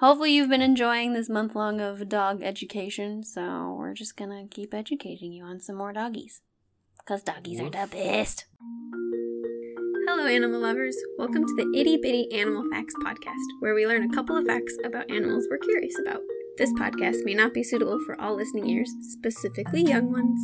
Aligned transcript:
hopefully 0.00 0.32
you've 0.32 0.48
been 0.48 0.62
enjoying 0.62 1.12
this 1.12 1.28
month 1.28 1.54
long 1.54 1.78
of 1.78 2.08
dog 2.08 2.42
education. 2.42 3.22
So 3.22 3.76
we're 3.78 3.94
just 3.94 4.16
gonna 4.16 4.46
keep 4.50 4.72
educating 4.74 5.32
you 5.32 5.44
on 5.44 5.60
some 5.60 5.76
more 5.76 5.92
doggies, 5.92 6.40
cause 7.06 7.22
doggies 7.22 7.60
are 7.60 7.70
the 7.70 7.86
best. 7.90 8.46
Hello, 10.08 10.26
animal 10.26 10.60
lovers. 10.60 10.96
Welcome 11.18 11.44
to 11.44 11.54
the 11.54 11.78
Itty 11.78 11.98
Bitty 11.98 12.32
Animal 12.32 12.64
Facts 12.72 12.94
podcast, 13.04 13.60
where 13.60 13.74
we 13.74 13.86
learn 13.86 14.02
a 14.02 14.14
couple 14.14 14.36
of 14.36 14.46
facts 14.46 14.74
about 14.84 15.10
animals 15.10 15.46
we're 15.50 15.58
curious 15.58 15.96
about. 16.00 16.20
This 16.56 16.72
podcast 16.72 17.24
may 17.24 17.34
not 17.34 17.54
be 17.54 17.62
suitable 17.62 17.98
for 18.04 18.20
all 18.20 18.34
listening 18.34 18.68
ears, 18.68 18.90
specifically 19.02 19.82
young 19.82 20.10
ones. 20.10 20.40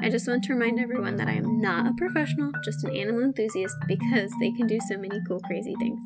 I 0.00 0.08
just 0.10 0.26
want 0.26 0.44
to 0.44 0.54
remind 0.54 0.80
everyone 0.80 1.16
that 1.16 1.28
I 1.28 1.34
am 1.34 1.60
not 1.60 1.86
a 1.86 1.94
professional, 1.98 2.52
just 2.64 2.84
an 2.84 2.96
animal 2.96 3.22
enthusiast 3.22 3.76
because 3.86 4.32
they 4.40 4.50
can 4.52 4.66
do 4.66 4.78
so 4.88 4.96
many 4.96 5.20
cool, 5.28 5.40
crazy 5.40 5.74
things. 5.78 6.02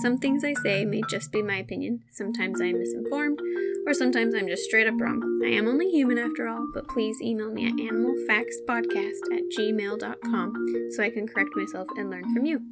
Some 0.00 0.16
things 0.18 0.42
I 0.42 0.54
say 0.54 0.84
may 0.84 1.02
just 1.10 1.30
be 1.32 1.42
my 1.42 1.58
opinion. 1.58 2.02
Sometimes 2.10 2.60
I 2.60 2.66
am 2.66 2.78
misinformed, 2.78 3.40
or 3.86 3.92
sometimes 3.92 4.34
I'm 4.34 4.48
just 4.48 4.64
straight 4.64 4.86
up 4.86 4.98
wrong. 4.98 5.40
I 5.44 5.48
am 5.50 5.68
only 5.68 5.90
human 5.90 6.18
after 6.18 6.48
all, 6.48 6.66
but 6.72 6.88
please 6.88 7.20
email 7.20 7.52
me 7.52 7.66
at 7.66 7.74
animalfactspodcast 7.74 9.32
at 9.32 9.42
gmail.com 9.58 10.88
so 10.90 11.02
I 11.02 11.10
can 11.10 11.28
correct 11.28 11.50
myself 11.54 11.88
and 11.96 12.08
learn 12.08 12.32
from 12.34 12.46
you. 12.46 12.62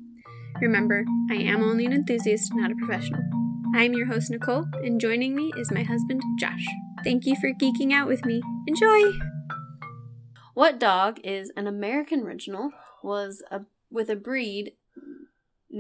Remember, 0.61 1.05
I 1.31 1.35
am 1.35 1.63
only 1.63 1.85
an 1.87 1.93
enthusiast, 1.93 2.53
not 2.55 2.73
a 2.73 2.77
professional. 2.77 3.23
I 3.75 3.85
am 3.85 3.93
your 3.93 4.07
host, 4.07 4.31
Nicole, 4.31 4.67
and 4.83 5.01
joining 5.01 5.37
me 5.37 5.53
is 5.57 5.71
my 5.71 5.83
husband, 5.83 6.23
Josh. 6.39 6.65
Thank 7.05 7.27
you 7.27 7.37
for 7.37 7.53
geeking 7.53 7.93
out 7.93 8.09
with 8.09 8.25
me. 8.25 8.43
Enjoy! 8.67 9.13
What 10.55 10.81
dog 10.81 11.21
is 11.23 11.53
an 11.57 11.67
American 11.67 12.21
original? 12.23 12.73
Was 13.03 13.43
a 13.51 13.63
with 13.91 14.09
a 14.09 14.17
breed 14.17 14.73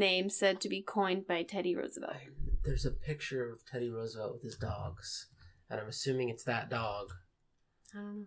name 0.00 0.28
said 0.28 0.60
to 0.62 0.68
be 0.68 0.82
coined 0.82 1.26
by 1.28 1.42
Teddy 1.44 1.76
Roosevelt. 1.76 2.12
I, 2.14 2.28
there's 2.64 2.84
a 2.84 2.90
picture 2.90 3.48
of 3.52 3.64
Teddy 3.64 3.88
Roosevelt 3.90 4.32
with 4.32 4.42
his 4.42 4.56
dogs, 4.56 5.26
and 5.70 5.80
I'm 5.80 5.88
assuming 5.88 6.28
it's 6.28 6.44
that 6.44 6.68
dog. 6.68 7.10
I 7.94 7.98
don't 7.98 8.16
know. 8.16 8.24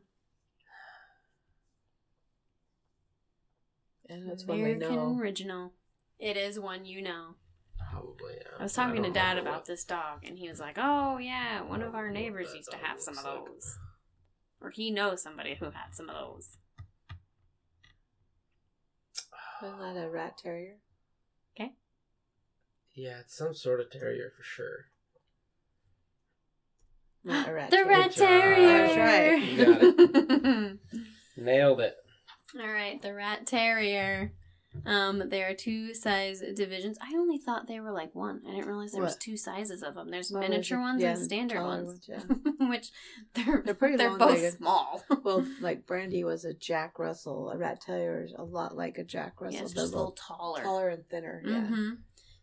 And 4.10 4.30
that's 4.30 4.46
one 4.46 4.58
we 4.58 4.64
American 4.72 4.96
know. 4.96 5.18
original. 5.20 5.74
It 6.20 6.38
is 6.38 6.60
one 6.60 6.86
you 6.86 7.02
know. 7.02 7.36
Probably. 7.92 8.34
Yeah. 8.38 8.48
I 8.60 8.64
was 8.64 8.74
talking 8.74 9.04
to 9.04 9.10
Dad 9.12 9.38
about 9.38 9.54
what- 9.54 9.66
this 9.66 9.84
dog, 9.84 10.24
and 10.26 10.38
he 10.38 10.50
was 10.50 10.60
like, 10.60 10.78
"Oh 10.78 11.18
yeah, 11.18 11.62
one 11.62 11.82
of 11.82 11.96
our 11.96 12.02
I 12.10 12.14
don't 12.14 12.14
know 12.14 12.20
what 12.20 12.24
neighbors 12.24 12.54
used 12.56 12.72
to 12.72 12.78
have 12.78 13.00
some 13.00 13.18
of 13.18 13.24
looks 13.24 13.38
like. 13.46 13.46
those, 13.56 13.78
or 14.62 14.70
he 14.72 14.92
knows 14.92 15.22
somebody 15.24 15.56
who 15.56 15.66
had 15.66 15.94
some 15.94 16.10
of 16.10 16.16
those." 16.16 16.58
Isn't 19.64 19.80
that 19.80 20.04
a 20.06 20.10
rat 20.10 20.38
terrier? 20.38 20.76
Yeah, 22.96 23.20
it's 23.22 23.36
some 23.36 23.56
sort 23.56 23.80
of 23.80 23.90
terrier 23.90 24.32
for 24.38 24.44
sure. 24.44 24.86
Not 27.24 27.48
a 27.50 27.54
rat 27.54 27.72
the 27.72 27.78
terrier. 27.78 27.90
rat 27.90 28.12
terrier. 28.12 28.88
That's 28.88 28.98
right. 28.98 30.78
You 30.78 30.80
Nailed 31.44 31.80
it. 31.82 31.96
All 32.60 32.68
right, 32.72 33.02
the 33.02 33.14
rat 33.14 33.48
terrier. 33.48 34.34
Um, 34.86 35.30
there 35.30 35.50
are 35.50 35.54
two 35.54 35.94
size 35.94 36.42
divisions. 36.56 36.98
I 37.02 37.16
only 37.16 37.38
thought 37.38 37.68
they 37.68 37.80
were 37.80 37.92
like 37.92 38.14
one. 38.16 38.42
I 38.48 38.52
didn't 38.52 38.68
realize 38.68 38.92
there 38.92 39.02
was 39.02 39.16
two 39.16 39.38
sizes 39.38 39.84
of 39.84 39.96
them. 39.96 40.10
There's 40.10 40.32
Well, 40.32 40.42
miniature 40.42 40.80
ones 40.80 41.02
yeah, 41.02 41.12
and 41.14 41.22
standard 41.24 41.62
ones, 41.62 42.08
ones, 42.10 42.28
which 42.60 42.92
they're 43.34 43.62
They're 43.64 43.74
pretty 43.76 43.98
they're 43.98 44.10
both 44.10 44.20
long-legged. 44.20 44.58
small. 44.58 45.04
Well, 45.24 45.46
like 45.62 45.86
Brandy 45.86 46.24
was 46.24 46.44
a 46.44 46.54
Jack 46.54 47.00
Russell. 47.00 47.50
A 47.52 47.58
rat 47.58 47.82
terrier 47.82 48.24
is 48.24 48.34
a 48.38 48.44
lot 48.44 48.76
like 48.76 48.98
a 48.98 49.04
Jack 49.04 49.40
Russell. 49.40 49.60
yeah, 49.60 49.64
just 49.64 49.78
a 49.78 49.84
little 49.98 50.12
taller. 50.12 50.62
taller 50.64 50.90
and 50.90 51.08
thinner. 51.08 51.42
Yeah. 51.46 51.62
hmm 51.68 51.90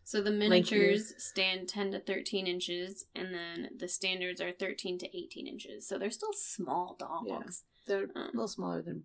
So 0.05 0.23
the 0.23 0.31
miniatures 0.31 1.13
stand 1.19 1.69
10 1.69 1.93
to 1.93 2.01
13 2.01 2.47
inches, 2.47 3.05
and 3.15 3.35
then 3.35 3.71
the 3.77 3.87
standards 3.89 4.41
are 4.41 4.53
13 4.53 4.99
to 4.99 5.17
18 5.17 5.47
inches. 5.47 5.87
So 5.87 5.99
they're 5.99 6.11
still 6.11 6.33
small 6.33 6.97
dogs. 6.99 7.65
They're 7.87 8.05
Um, 8.15 8.23
a 8.23 8.27
little 8.27 8.49
smaller 8.49 8.83
than 8.83 9.05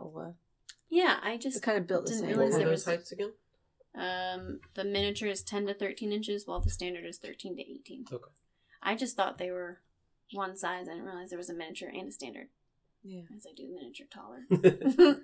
Oa. 0.00 0.34
Yeah, 0.94 1.16
I 1.22 1.30
They're 1.30 1.38
just 1.38 1.62
kind 1.62 1.78
of 1.78 1.86
built 1.86 2.04
the 2.04 2.10
didn't 2.10 2.20
same. 2.28 2.30
What 2.32 2.38
realize 2.38 2.52
were 2.52 2.58
there 2.58 2.68
those 2.68 2.72
was- 2.72 2.84
heights 2.84 3.12
again? 3.12 3.32
um 3.94 4.60
the 4.74 4.84
miniature 4.84 5.28
is 5.28 5.42
10 5.42 5.66
to 5.66 5.74
13 5.74 6.12
inches, 6.12 6.46
while 6.46 6.60
the 6.60 6.70
standard 6.70 7.04
is 7.06 7.18
13 7.18 7.56
to 7.56 7.62
18. 7.62 8.06
Okay. 8.12 8.30
I 8.82 8.94
just 8.94 9.16
thought 9.16 9.38
they 9.38 9.50
were 9.50 9.80
one 10.32 10.56
size. 10.56 10.88
I 10.88 10.92
didn't 10.92 11.04
realize 11.06 11.30
there 11.30 11.38
was 11.38 11.50
a 11.50 11.54
miniature 11.54 11.88
and 11.88 12.08
a 12.08 12.12
standard. 12.12 12.48
Yeah. 13.02 13.22
As 13.36 13.46
I 13.46 13.54
do 13.54 13.66
the 13.68 13.74
miniature 13.74 14.06
taller. 14.10 14.42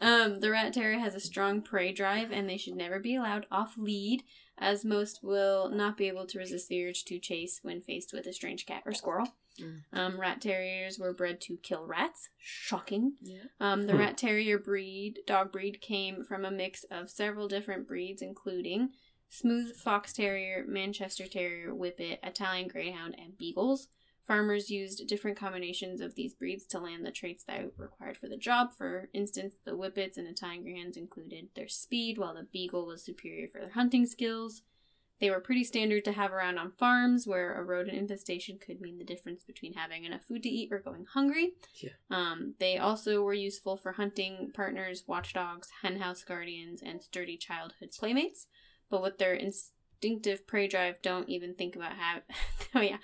um, 0.00 0.40
the 0.40 0.50
rat 0.50 0.72
terrier 0.72 0.98
has 0.98 1.14
a 1.14 1.20
strong 1.20 1.62
prey 1.62 1.92
drive, 1.92 2.30
and 2.32 2.48
they 2.48 2.56
should 2.56 2.74
never 2.76 2.98
be 2.98 3.14
allowed 3.16 3.46
off 3.50 3.74
lead, 3.76 4.22
as 4.58 4.84
most 4.84 5.22
will 5.22 5.68
not 5.68 5.96
be 5.96 6.08
able 6.08 6.26
to 6.26 6.38
resist 6.38 6.68
the 6.68 6.84
urge 6.86 7.04
to 7.06 7.18
chase 7.18 7.60
when 7.62 7.80
faced 7.82 8.12
with 8.12 8.26
a 8.26 8.32
strange 8.32 8.66
cat 8.66 8.82
or 8.86 8.92
squirrel. 8.94 9.28
Mm. 9.60 9.82
Um, 9.92 10.20
rat 10.20 10.40
terriers 10.40 10.98
were 10.98 11.12
bred 11.12 11.40
to 11.42 11.56
kill 11.58 11.86
rats. 11.86 12.28
Shocking. 12.38 13.14
Yeah. 13.22 13.44
Um, 13.60 13.84
the 13.84 13.92
Hmm. 13.92 13.98
rat 13.98 14.18
terrier 14.18 14.58
breed, 14.58 15.20
dog 15.26 15.52
breed, 15.52 15.80
came 15.80 16.24
from 16.24 16.44
a 16.44 16.50
mix 16.50 16.84
of 16.84 17.10
several 17.10 17.48
different 17.48 17.86
breeds, 17.86 18.22
including 18.22 18.90
smooth 19.28 19.74
fox 19.76 20.12
terrier, 20.12 20.64
Manchester 20.66 21.26
terrier, 21.26 21.74
whippet, 21.74 22.20
Italian 22.22 22.68
greyhound, 22.68 23.14
and 23.18 23.36
beagles. 23.36 23.88
Farmers 24.22 24.70
used 24.70 25.06
different 25.06 25.36
combinations 25.36 26.00
of 26.00 26.16
these 26.16 26.34
breeds 26.34 26.66
to 26.66 26.80
land 26.80 27.06
the 27.06 27.12
traits 27.12 27.44
that 27.44 27.62
were 27.62 27.84
required 27.84 28.16
for 28.16 28.28
the 28.28 28.36
job. 28.36 28.72
For 28.72 29.08
instance, 29.12 29.54
the 29.64 29.76
whippets 29.76 30.16
and 30.18 30.26
Italian 30.26 30.62
greyhounds 30.64 30.96
included 30.96 31.50
their 31.54 31.68
speed, 31.68 32.18
while 32.18 32.34
the 32.34 32.42
beagle 32.42 32.86
was 32.86 33.04
superior 33.04 33.46
for 33.46 33.60
their 33.60 33.70
hunting 33.70 34.04
skills. 34.04 34.62
They 35.20 35.30
were 35.30 35.40
pretty 35.40 35.64
standard 35.64 36.04
to 36.04 36.12
have 36.12 36.32
around 36.32 36.58
on 36.58 36.72
farms 36.72 37.26
where 37.26 37.58
a 37.58 37.64
rodent 37.64 37.96
infestation 37.96 38.58
could 38.58 38.80
mean 38.80 38.98
the 38.98 39.04
difference 39.04 39.44
between 39.44 39.72
having 39.72 40.04
enough 40.04 40.24
food 40.24 40.42
to 40.42 40.48
eat 40.48 40.70
or 40.70 40.78
going 40.78 41.06
hungry. 41.14 41.54
Yeah. 41.80 41.90
Um, 42.10 42.54
they 42.58 42.76
also 42.76 43.22
were 43.22 43.34
useful 43.34 43.76
for 43.76 43.92
hunting 43.92 44.50
partners, 44.54 45.04
watchdogs, 45.06 45.70
henhouse 45.82 46.22
guardians, 46.22 46.82
and 46.82 47.02
sturdy 47.02 47.38
childhood 47.38 47.90
playmates. 47.98 48.46
But 48.90 49.02
with 49.02 49.18
their 49.18 49.34
instinctive 49.34 50.46
prey 50.46 50.68
drive, 50.68 51.00
don't 51.02 51.28
even 51.28 51.54
think 51.54 51.76
about 51.76 51.92
have. 51.92 52.22
oh 52.74 52.80
yeah, 52.80 52.98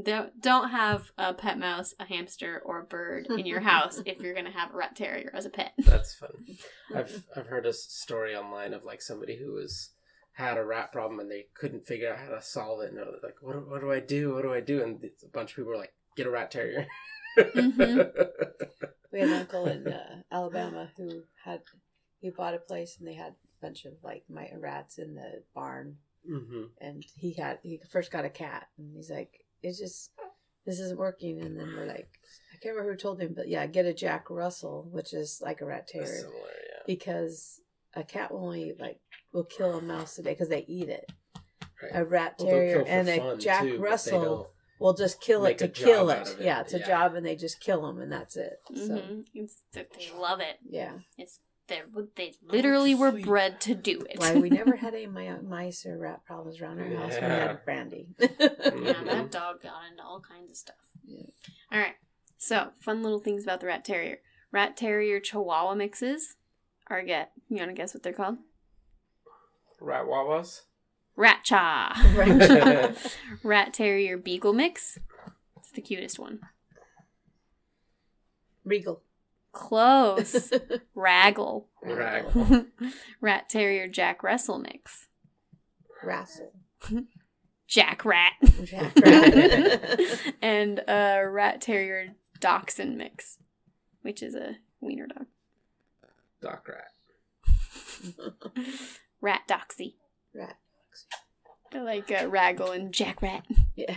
don't 0.00 0.40
don't 0.40 0.70
have 0.70 1.10
a 1.18 1.34
pet 1.34 1.58
mouse, 1.58 1.94
a 2.00 2.04
hamster, 2.04 2.62
or 2.64 2.80
a 2.80 2.84
bird 2.84 3.26
in 3.30 3.46
your 3.46 3.60
house 3.60 4.00
if 4.06 4.20
you're 4.20 4.34
gonna 4.34 4.50
have 4.50 4.72
a 4.72 4.76
rat 4.76 4.96
terrier 4.96 5.30
as 5.34 5.44
a 5.44 5.50
pet. 5.50 5.72
That's 5.78 6.14
fun. 6.14 6.30
I've 6.94 7.24
I've 7.36 7.46
heard 7.48 7.66
a 7.66 7.72
story 7.72 8.34
online 8.34 8.72
of 8.72 8.84
like 8.84 9.02
somebody 9.02 9.36
who 9.36 9.52
was 9.52 9.90
had 10.38 10.56
a 10.56 10.64
rat 10.64 10.92
problem 10.92 11.18
and 11.18 11.28
they 11.28 11.46
couldn't 11.54 11.84
figure 11.84 12.12
out 12.12 12.18
how 12.20 12.28
to 12.28 12.40
solve 12.40 12.80
it 12.82 12.90
and 12.90 12.96
they're 12.98 13.06
like, 13.24 13.34
what 13.40 13.54
do, 13.54 13.58
what 13.68 13.80
do 13.80 13.90
I 13.90 13.98
do? 13.98 14.34
What 14.34 14.42
do 14.42 14.54
I 14.54 14.60
do? 14.60 14.82
And 14.84 15.02
a 15.04 15.26
bunch 15.32 15.50
of 15.50 15.56
people 15.56 15.72
were 15.72 15.76
like, 15.76 15.92
get 16.16 16.28
a 16.28 16.30
rat 16.30 16.50
terrier. 16.52 16.86
Mhm. 17.36 18.10
We 19.10 19.20
had 19.20 19.30
an 19.30 19.34
uncle 19.40 19.66
in 19.66 19.88
uh, 19.88 20.22
Alabama 20.30 20.90
who 20.96 21.22
had 21.44 21.62
he 22.20 22.28
bought 22.30 22.54
a 22.54 22.58
place 22.58 22.96
and 22.98 23.08
they 23.08 23.14
had 23.14 23.32
a 23.32 23.60
bunch 23.62 23.86
of 23.86 23.94
like 24.04 24.22
mite 24.28 24.52
rats 24.58 24.98
in 24.98 25.14
the 25.14 25.42
barn 25.54 25.96
hmm 26.26 26.64
and 26.80 27.04
he 27.16 27.32
had 27.32 27.58
he 27.62 27.80
first 27.90 28.10
got 28.12 28.26
a 28.26 28.30
cat 28.30 28.68
and 28.76 28.94
he's 28.94 29.10
like 29.10 29.44
it's 29.62 29.78
just 29.78 30.10
this 30.66 30.78
isn't 30.78 30.98
working 30.98 31.40
and 31.40 31.58
then 31.58 31.72
we're 31.74 31.86
like 31.86 32.10
i 32.52 32.56
can't 32.60 32.74
remember 32.74 32.92
who 32.92 32.98
told 32.98 33.18
him 33.18 33.32
but 33.34 33.48
yeah 33.48 33.66
get 33.66 33.86
a 33.86 33.94
jack 33.94 34.28
russell 34.28 34.86
which 34.92 35.14
is 35.14 35.40
like 35.42 35.62
a 35.62 35.64
rat 35.64 35.88
terrier 35.88 36.06
Similar, 36.06 36.34
yeah. 36.34 36.82
because 36.86 37.60
a 37.94 38.02
cat 38.04 38.32
will 38.32 38.44
only 38.44 38.74
like 38.78 39.00
will 39.32 39.44
kill 39.44 39.76
a 39.78 39.82
mouse 39.82 40.18
a 40.18 40.22
day 40.22 40.30
because 40.32 40.48
they 40.48 40.64
eat 40.68 40.88
it 40.88 41.10
Right. 41.82 41.92
a 41.94 42.04
rat 42.04 42.38
terrier 42.38 42.76
kill 42.78 42.84
for 42.86 42.90
and 42.90 43.08
a 43.08 43.36
jack 43.36 43.62
too, 43.62 43.78
russell 43.78 44.50
will 44.80 44.94
just 44.94 45.20
kill 45.20 45.44
it 45.46 45.58
to 45.58 45.68
kill 45.68 46.10
it. 46.10 46.28
it. 46.28 46.40
yeah 46.40 46.60
it's 46.60 46.74
a 46.74 46.84
job 46.84 47.14
and 47.14 47.24
they 47.24 47.36
just 47.36 47.60
kill 47.60 47.82
them 47.82 48.00
and 48.00 48.10
that's 48.12 48.36
it 48.36 48.60
so 48.74 48.80
Mhm. 48.98 49.24
They 49.72 50.10
love 50.18 50.40
it. 50.40 50.56
yeah 50.68 50.98
It's 51.16 51.38
they 51.68 51.82
they 52.16 52.32
literally 52.42 52.94
were 52.94 53.10
sweet. 53.12 53.24
bred 53.26 53.60
to 53.62 53.74
do 53.74 54.00
it. 54.08 54.18
why 54.18 54.34
we 54.34 54.48
never 54.50 54.74
had 54.84 54.94
any 54.94 55.06
mi- 55.06 55.30
mice 55.42 55.84
or 55.86 55.98
rat 55.98 56.24
problems 56.24 56.60
around 56.60 56.80
our 56.80 56.86
house 56.88 57.12
we 57.14 57.18
Yeah. 57.20 57.46
had 57.48 57.64
brandy 57.64 58.08
Yeah, 58.18 58.26
that 58.28 59.30
dog 59.30 59.62
got 59.62 59.82
into 59.90 60.02
all 60.02 60.20
kinds 60.20 60.50
of 60.50 60.56
stuff. 60.56 60.76
Yeah. 61.04 61.26
All 61.70 61.78
right. 61.78 61.94
So, 62.38 62.70
fun 62.80 63.02
little 63.02 63.18
things 63.20 63.42
about 63.44 63.60
the 63.60 63.66
rat 63.66 63.84
terrier. 63.84 64.18
Rat 64.52 64.76
terrier 64.76 65.20
chihuahua 65.20 65.74
mixes 65.74 66.36
are 66.90 67.02
get. 67.02 67.32
You 67.48 67.56
want 67.58 67.70
to 67.70 67.74
guess 67.74 67.94
what 67.94 68.02
they're 68.02 68.12
called? 68.12 68.38
Rat 69.80 70.06
wawas? 70.06 70.62
Rat 71.16 71.40
cha. 71.44 72.00
Rat 72.14 73.16
rat 73.42 73.74
terrier 73.74 74.16
beagle 74.16 74.52
mix. 74.52 74.98
It's 75.56 75.70
the 75.72 75.82
cutest 75.82 76.18
one. 76.18 76.40
regal 78.64 79.02
Close. 79.52 80.52
Raggle. 80.96 81.64
Raggle. 81.84 82.66
rat 83.20 83.48
terrier 83.48 83.88
Jack 83.88 84.22
Russell 84.22 84.58
mix. 84.58 85.08
Rassel. 86.04 86.52
Jack 87.66 88.04
Rat. 88.04 88.32
Jack 88.64 88.94
rat. 88.96 90.10
and 90.40 90.80
a 90.86 91.24
rat 91.28 91.60
terrier 91.60 92.14
dachshund 92.40 92.96
mix, 92.96 93.38
which 94.02 94.22
is 94.22 94.34
a 94.34 94.56
wiener 94.80 95.06
dog. 95.06 95.26
Doc 96.40 96.68
rat. 96.68 96.92
Rat 99.20 99.42
doxy. 99.48 99.94
rat. 100.34 100.56
I 101.72 101.80
like 101.80 102.10
uh, 102.10 102.28
Raggle 102.28 102.74
and 102.74 102.92
Jack 102.94 103.20
Rat. 103.20 103.44
Yeah. 103.76 103.96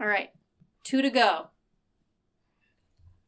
All 0.00 0.06
right, 0.06 0.30
two 0.84 1.02
to 1.02 1.10
go. 1.10 1.48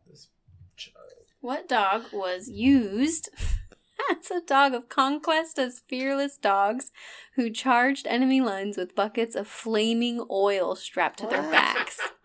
This 0.09 0.29
child. 0.77 0.97
What 1.41 1.69
dog 1.69 2.05
was 2.13 2.49
used 2.49 3.29
as 4.11 4.31
a 4.31 4.41
dog 4.41 4.73
of 4.75 4.89
conquest 4.89 5.59
as 5.59 5.83
fearless 5.89 6.37
dogs 6.37 6.91
who 7.35 7.51
charged 7.51 8.07
enemy 8.07 8.41
lines 8.41 8.77
with 8.77 8.95
buckets 8.95 9.35
of 9.35 9.47
flaming 9.49 10.25
oil 10.31 10.75
strapped 10.77 11.19
to 11.19 11.27
their 11.27 11.43
backs? 11.43 12.01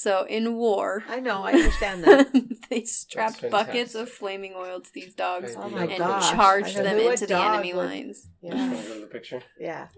So 0.00 0.24
in 0.28 0.54
war, 0.54 1.02
I 1.08 1.18
know. 1.18 1.42
I 1.42 1.52
understand 1.54 2.04
that. 2.04 2.28
they 2.70 2.84
strapped 2.84 3.50
buckets 3.50 3.96
of 3.96 4.08
flaming 4.08 4.54
oil 4.56 4.80
to 4.80 4.92
these 4.94 5.12
dogs 5.12 5.54
Oh 5.58 5.68
my 5.68 5.86
and 5.86 5.98
gosh. 5.98 6.30
charged 6.30 6.76
I 6.76 6.82
know 6.82 6.84
them 6.84 7.04
what 7.04 7.12
into 7.14 7.26
the 7.26 7.34
dog 7.34 7.54
enemy 7.54 7.74
would- 7.74 7.86
lines. 7.86 8.28
Yeah. 8.40 8.52
Show 8.80 8.88
them 8.90 9.00
the 9.00 9.06
picture. 9.08 9.42
Yeah. 9.58 9.88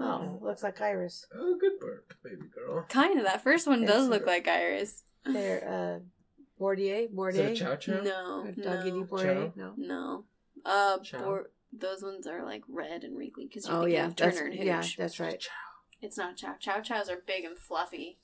Oh, 0.00 0.38
looks 0.42 0.62
like 0.62 0.80
Iris. 0.80 1.26
Oh, 1.34 1.56
good 1.60 1.72
work, 1.82 2.16
baby 2.24 2.46
girl. 2.54 2.86
Kind 2.88 3.18
of. 3.18 3.26
That 3.26 3.42
first 3.42 3.66
one 3.66 3.82
does 3.82 4.06
It's- 4.06 4.08
look 4.08 4.26
like 4.26 4.48
Iris. 4.48 5.02
They're 5.24 6.00
uh, 6.00 6.62
Bordier. 6.62 7.04
Is 7.04 7.10
it 7.10 7.14
Bordier. 7.16 7.50
a 7.50 7.54
chow 7.54 7.76
chow? 7.76 8.00
No, 8.00 8.44
Or 8.46 8.52
Doggy 8.52 8.90
no, 8.92 9.04
Bordier. 9.04 9.56
No. 9.56 9.72
no. 9.76 10.24
Uh, 10.64 10.98
Chow? 11.00 11.18
bor- 11.18 11.50
those 11.72 12.02
ones 12.02 12.26
are 12.26 12.42
like 12.44 12.62
red 12.68 13.04
and 13.04 13.18
wrinkly 13.18 13.46
because 13.46 13.66
you're 13.66 13.76
Oh 13.76 13.80
thinking 13.80 13.96
yeah, 13.96 14.06
of 14.06 14.16
that's 14.16 14.36
Turner 14.38 14.48
and 14.50 14.58
Hooch. 14.58 14.66
yeah, 14.66 14.82
that's 14.96 15.20
right. 15.20 15.44
It's 16.00 16.16
not 16.16 16.36
chow. 16.36 16.54
Chow 16.58 16.80
chows 16.80 17.10
are 17.10 17.18
big 17.26 17.44
and 17.44 17.58
fluffy, 17.58 18.18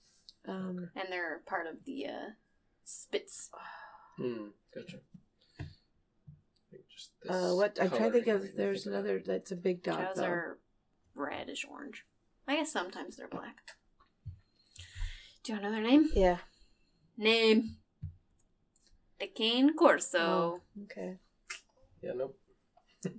Um, 0.49 0.91
and 0.97 1.07
they're 1.11 1.41
part 1.47 1.67
of 1.67 1.85
the 1.85 2.07
uh, 2.07 2.31
Spitz. 2.85 3.51
Hmm. 4.19 4.49
Gotcha. 4.75 4.99
Just 6.95 7.11
this 7.23 7.31
uh, 7.33 7.55
what 7.55 7.79
I'm 7.81 7.89
trying 7.89 8.03
to 8.05 8.11
think 8.13 8.25
coloring 8.27 8.45
of. 8.51 8.57
There's 8.57 8.85
think 8.85 8.95
of 8.95 9.05
another 9.05 9.23
that's 9.25 9.53
a 9.53 9.57
big 9.57 9.83
dog. 9.83 9.99
Chows 9.99 10.17
though. 10.17 10.25
are 10.25 10.59
reddish 11.15 11.65
orange. 11.69 12.05
I 12.47 12.57
guess 12.57 12.71
sometimes 12.71 13.17
they're 13.17 13.27
black. 13.29 13.63
Do 15.45 15.53
you 15.53 15.59
want 15.59 15.67
another 15.67 15.83
name? 15.83 16.11
Yeah. 16.15 16.39
Name. 17.17 17.77
The 19.19 19.29
Cane 19.29 19.75
Corso. 19.75 20.19
Oh, 20.19 20.61
okay. 20.85 21.17
Yeah. 22.03 22.13
Nope. 22.15 22.39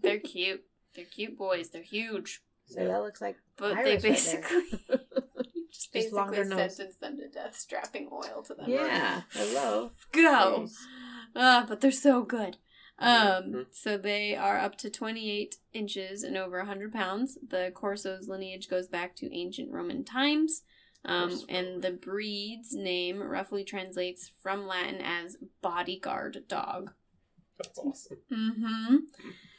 They're 0.01 0.19
cute. 0.23 0.63
They're 0.95 1.05
cute 1.05 1.37
boys. 1.37 1.69
They're 1.69 1.81
huge. 1.81 2.41
So 2.67 2.81
Yeah. 2.81 2.87
that 2.89 3.01
looks 3.01 3.19
like 3.21 3.37
But 3.57 3.77
Iris 3.77 3.83
they 3.83 3.91
right 3.93 4.01
there. 4.01 4.11
basically 4.11 4.99
just 5.93 6.05
Just 6.07 6.13
longer 6.15 6.37
basically 6.37 6.57
nose. 6.63 6.75
sentenced 6.75 6.99
them 7.01 7.17
to 7.17 7.27
death, 7.29 7.55
strapping 7.55 8.09
oil 8.11 8.43
to 8.47 8.53
them. 8.55 8.69
yeah. 8.69 9.21
Hello. 9.31 9.91
Go. 10.11 10.61
Jeez. 10.63 10.75
Ah, 11.35 11.65
but 11.67 11.81
they're 11.81 11.91
so 11.91 12.23
good. 12.23 12.57
Um, 12.99 13.43
Mhm. 13.51 13.65
so 13.71 13.97
they 13.97 14.35
are 14.35 14.57
up 14.59 14.77
to 14.77 14.89
28 14.89 15.55
inches 15.73 16.23
and 16.23 16.37
over 16.37 16.59
100 16.59 16.93
pounds. 16.93 17.37
The 17.45 17.71
Corso's 17.73 18.27
lineage 18.27 18.69
goes 18.69 18.87
back 18.87 19.15
to 19.17 19.35
ancient 19.35 19.71
Roman 19.71 20.03
times. 20.05 20.63
Um, 21.05 21.41
and 21.49 21.81
the 21.81 21.91
breed's 21.91 22.73
name 22.73 23.21
roughly 23.21 23.63
translates 23.65 24.29
from 24.41 24.67
Latin 24.67 25.01
as 25.01 25.35
bodyguard 25.61 26.45
dog. 26.47 26.93
That's 27.57 27.79
awesome. 27.79 28.17
Mm-hmm. 28.31 28.95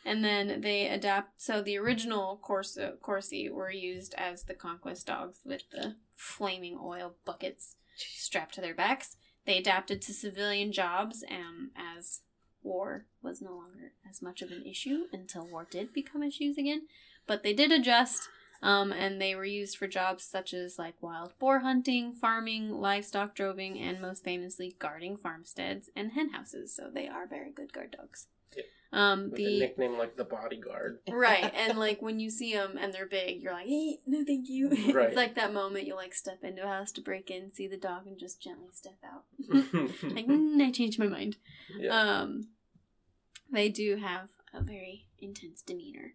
And 0.04 0.24
then 0.24 0.60
they 0.60 0.88
adapt. 0.88 1.40
So 1.40 1.62
the 1.62 1.78
original 1.78 2.38
Corso 2.42 2.94
Corsi 3.00 3.48
were 3.48 3.70
used 3.70 4.14
as 4.18 4.44
the 4.44 4.54
conquest 4.54 5.06
dogs 5.06 5.40
with 5.44 5.62
the 5.70 5.96
flaming 6.14 6.78
oil 6.82 7.14
buckets 7.24 7.76
strapped 7.96 8.54
to 8.54 8.60
their 8.60 8.74
backs. 8.74 9.16
They 9.46 9.58
adapted 9.58 10.02
to 10.02 10.12
civilian 10.12 10.72
jobs 10.72 11.24
um, 11.30 11.70
as 11.76 12.20
war 12.62 13.04
was 13.22 13.42
no 13.42 13.52
longer 13.52 13.92
as 14.08 14.22
much 14.22 14.42
of 14.42 14.50
an 14.50 14.64
issue 14.66 15.04
until 15.12 15.46
war 15.46 15.66
did 15.70 15.92
become 15.92 16.22
issues 16.22 16.56
again. 16.58 16.82
But 17.26 17.42
they 17.42 17.52
did 17.52 17.72
adjust, 17.72 18.28
um, 18.62 18.92
and 18.92 19.20
they 19.20 19.34
were 19.34 19.44
used 19.44 19.76
for 19.76 19.86
jobs 19.86 20.24
such 20.24 20.54
as 20.54 20.78
like 20.78 20.94
wild 21.02 21.38
boar 21.38 21.60
hunting, 21.60 22.12
farming, 22.12 22.70
livestock 22.70 23.34
droving, 23.34 23.78
and 23.78 24.00
most 24.00 24.24
famously 24.24 24.74
guarding 24.78 25.16
farmsteads 25.16 25.90
and 25.96 26.12
hen 26.12 26.30
houses. 26.30 26.74
So 26.74 26.88
they 26.92 27.08
are 27.08 27.26
very 27.26 27.50
good 27.50 27.72
guard 27.72 27.90
dogs. 27.96 28.26
Yep. 28.56 28.64
Um, 28.92 29.24
With 29.24 29.34
the 29.36 29.58
nickname 29.58 29.98
like 29.98 30.16
the 30.16 30.22
bodyguard. 30.24 31.00
right 31.10 31.52
and 31.56 31.76
like 31.76 32.00
when 32.00 32.20
you 32.20 32.30
see 32.30 32.54
them 32.54 32.78
and 32.80 32.94
they're 32.94 33.06
big 33.06 33.42
you're 33.42 33.52
like 33.52 33.66
hey 33.66 33.98
no 34.06 34.24
thank 34.24 34.48
you 34.48 34.68
Right. 34.68 34.78
it's 35.08 35.16
like 35.16 35.34
that 35.34 35.52
moment 35.52 35.84
you 35.88 35.96
like 35.96 36.14
step 36.14 36.44
into 36.44 36.62
a 36.62 36.68
house 36.68 36.92
to 36.92 37.00
break 37.00 37.28
in 37.28 37.50
see 37.52 37.66
the 37.66 37.76
dog 37.76 38.06
and 38.06 38.16
just 38.16 38.40
gently 38.40 38.68
step 38.72 38.98
out 39.04 39.24
like 40.14 40.28
mm, 40.28 40.60
i 40.62 40.70
changed 40.70 41.00
my 41.00 41.08
mind 41.08 41.36
yeah. 41.76 42.20
um 42.20 42.46
they 43.50 43.68
do 43.68 43.96
have 43.96 44.28
a 44.52 44.60
very 44.62 45.06
intense 45.18 45.60
demeanor 45.60 46.12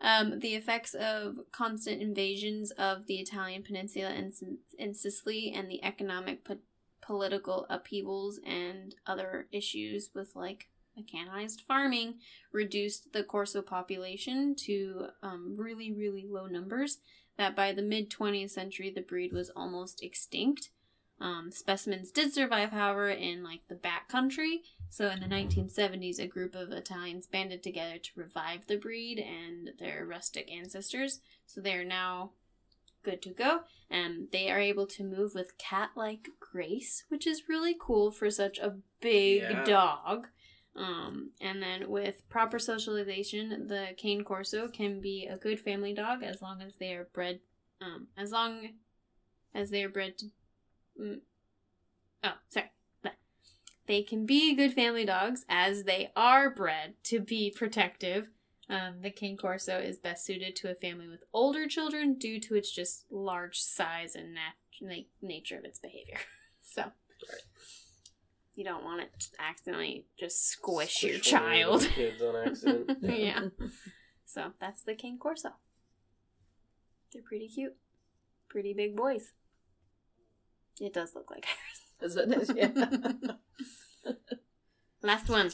um, 0.00 0.40
the 0.40 0.54
effects 0.54 0.94
of 0.94 1.36
constant 1.52 2.00
invasions 2.00 2.70
of 2.72 3.06
the 3.06 3.16
Italian 3.16 3.62
peninsula 3.62 4.08
and, 4.08 4.96
Sicily 4.96 5.52
and 5.54 5.70
the 5.70 5.82
economic 5.84 6.44
po- 6.44 6.58
political 7.02 7.66
upheavals 7.68 8.40
and 8.46 8.94
other 9.06 9.46
issues 9.52 10.10
with 10.14 10.34
like 10.34 10.68
mechanized 10.96 11.60
farming 11.60 12.14
reduced 12.52 13.12
the 13.12 13.22
Corso 13.22 13.62
population 13.62 14.54
to 14.54 15.08
um, 15.22 15.54
really, 15.58 15.92
really 15.92 16.26
low 16.28 16.46
numbers. 16.46 16.98
That 17.36 17.56
by 17.56 17.72
the 17.72 17.82
mid 17.82 18.10
20th 18.10 18.50
century, 18.50 18.90
the 18.94 19.00
breed 19.00 19.32
was 19.32 19.50
almost 19.56 20.02
extinct. 20.02 20.70
Um, 21.20 21.50
specimens 21.50 22.10
did 22.10 22.32
survive, 22.32 22.70
however, 22.70 23.08
in 23.08 23.42
like 23.42 23.60
the 23.68 23.74
back 23.74 24.08
country. 24.08 24.62
So 24.90 25.08
in 25.08 25.20
the 25.20 25.26
1970s, 25.26 26.18
a 26.18 26.26
group 26.26 26.56
of 26.56 26.72
Italians 26.72 27.28
banded 27.28 27.62
together 27.62 27.96
to 27.96 28.10
revive 28.16 28.66
the 28.66 28.76
breed 28.76 29.20
and 29.20 29.70
their 29.78 30.04
rustic 30.04 30.50
ancestors. 30.50 31.20
So 31.46 31.60
they 31.60 31.74
are 31.74 31.84
now 31.84 32.32
good 33.02 33.22
to 33.22 33.30
go, 33.30 33.60
and 33.88 34.28
they 34.32 34.50
are 34.50 34.58
able 34.58 34.86
to 34.88 35.04
move 35.04 35.32
with 35.34 35.56
cat-like 35.58 36.28
grace, 36.40 37.04
which 37.08 37.26
is 37.26 37.48
really 37.48 37.74
cool 37.80 38.10
for 38.10 38.30
such 38.30 38.58
a 38.58 38.78
big 39.00 39.42
Yeah. 39.42 39.64
dog. 39.64 40.28
Um, 40.74 41.30
and 41.40 41.62
then 41.62 41.88
with 41.88 42.28
proper 42.28 42.58
socialization, 42.58 43.68
the 43.68 43.94
cane 43.96 44.24
corso 44.24 44.68
can 44.68 45.00
be 45.00 45.26
a 45.26 45.36
good 45.36 45.60
family 45.60 45.94
dog 45.94 46.22
as 46.22 46.42
long 46.42 46.60
as 46.62 46.76
they 46.76 46.94
are 46.94 47.04
bred, 47.12 47.40
um, 47.80 48.08
as 48.16 48.32
long 48.32 48.78
as 49.54 49.70
they 49.70 49.84
are 49.84 49.88
bred 49.88 50.18
to. 50.18 50.30
Mm, 50.98 51.20
oh, 52.24 52.38
sorry. 52.48 52.70
Bleh. 53.90 53.96
They 53.96 54.02
can 54.02 54.26
be 54.26 54.54
good 54.54 54.72
family 54.72 55.04
dogs 55.04 55.44
as 55.48 55.84
they 55.84 56.10
are 56.16 56.48
bred 56.50 56.94
to 57.04 57.20
be 57.20 57.52
protective. 57.54 58.30
Um, 58.68 59.02
the 59.02 59.10
King 59.10 59.36
corso 59.36 59.78
is 59.78 59.98
best 59.98 60.24
suited 60.24 60.54
to 60.56 60.70
a 60.70 60.74
family 60.74 61.08
with 61.08 61.24
older 61.32 61.66
children 61.66 62.14
due 62.14 62.38
to 62.40 62.54
its 62.54 62.70
just 62.70 63.04
large 63.10 63.60
size 63.60 64.14
and 64.14 64.34
nat- 64.34 64.54
na- 64.80 65.02
nature 65.20 65.58
of 65.58 65.64
its 65.64 65.80
behavior. 65.80 66.18
so. 66.62 66.92
You 68.54 68.64
don't 68.64 68.84
want 68.84 69.02
it 69.02 69.10
to 69.18 69.28
accidentally 69.40 70.06
just 70.18 70.46
squish, 70.48 71.02
your 71.02 71.14
Squish 71.14 71.32
your 71.32 71.40
child. 71.40 71.82
Kids 71.82 72.22
on 72.22 72.36
accident. 72.36 72.98
yeah. 73.02 73.48
So 74.26 74.52
that's 74.60 74.84
the 74.84 74.94
King 74.94 75.18
Corso. 75.18 75.48
They're 77.12 77.20
pretty 77.20 77.48
cute. 77.48 77.74
Pretty 78.48 78.72
big 78.72 78.94
boys. 78.94 79.32
It 80.80 80.94
does 80.94 81.16
look 81.16 81.32
like 81.32 81.46
ours. 81.48 81.79
Isn't 82.02 82.32
it? 82.32 82.50
Yeah. 82.56 84.12
Last 85.02 85.28
one. 85.28 85.50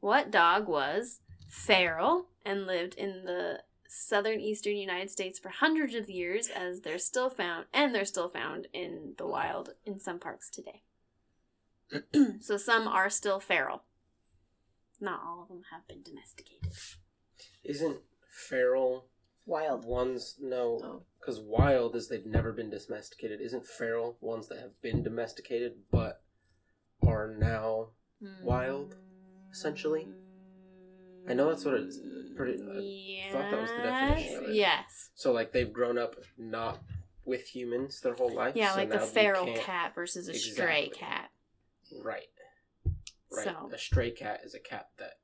What 0.00 0.30
dog 0.30 0.68
was 0.68 1.20
feral 1.48 2.26
and 2.44 2.66
lived 2.66 2.94
in 2.94 3.24
the 3.24 3.60
southern 3.88 4.40
eastern 4.40 4.76
United 4.76 5.10
States 5.10 5.38
for 5.38 5.48
hundreds 5.48 5.94
of 5.94 6.10
years 6.10 6.48
as 6.48 6.80
they're 6.80 6.98
still 6.98 7.30
found 7.30 7.66
and 7.72 7.94
they're 7.94 8.04
still 8.04 8.28
found 8.28 8.66
in 8.72 9.14
the 9.18 9.26
wild 9.26 9.70
in 9.86 9.98
some 9.98 10.18
parts 10.18 10.50
today. 10.50 10.82
so 12.40 12.56
some 12.56 12.88
are 12.88 13.08
still 13.08 13.40
feral. 13.40 13.84
Not 15.00 15.20
all 15.24 15.42
of 15.42 15.48
them 15.48 15.62
have 15.70 15.86
been 15.86 16.02
domesticated. 16.02 16.72
Isn't 17.64 17.98
feral 18.30 19.06
Wild. 19.46 19.84
ones 19.84 20.36
no 20.40 20.80
Oh. 20.82 21.02
because 21.20 21.40
wild 21.40 21.94
is 21.96 22.08
they've 22.08 22.24
never 22.26 22.52
been 22.52 22.70
domesticated. 22.70 23.40
Isn't 23.40 23.66
feral 23.66 24.16
ones 24.20 24.48
that 24.48 24.58
have 24.60 24.80
been 24.82 25.02
domesticated 25.02 25.74
but 25.90 26.22
are 27.06 27.28
now 27.28 27.88
hmm. 28.20 28.44
Wild, 28.44 28.96
essentially? 29.52 30.08
I 31.28 31.34
know 31.34 31.48
that's 31.48 31.64
what 31.64 31.74
it's 31.74 31.98
pretty- 32.36 32.62
I 32.62 33.32
thought 33.32 33.50
that 33.50 33.60
was 33.60 33.70
the 33.70 33.76
definition 33.82 34.36
of 34.44 34.50
it. 34.50 34.54
Yes. 34.56 35.10
so 35.14 35.32
like 35.32 35.52
they've 35.52 35.72
grown 35.72 35.98
up 35.98 36.16
not 36.38 36.82
with 37.24 37.54
humans 37.54 38.00
their 38.00 38.14
whole 38.14 38.34
life. 38.34 38.54
Yeah, 38.56 38.72
so 38.72 38.76
like 38.78 38.90
the 38.90 38.96
now 38.96 39.04
you 39.04 39.08
feral 39.10 39.44
can't- 39.46 39.60
cat 39.60 39.94
versus 39.94 40.28
a 40.28 40.34
stray 40.34 40.84
Exactly. 40.86 40.98
cat. 40.98 41.30
Right. 42.02 42.28
Right. 43.30 43.44
So- 43.44 43.70
A 43.72 43.78
stray 43.78 44.10
cat 44.10 44.40
is 44.44 44.54
a 44.54 44.60
cat 44.60 44.88
that 44.98 45.14